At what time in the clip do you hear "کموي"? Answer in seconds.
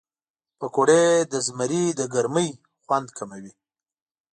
3.17-3.53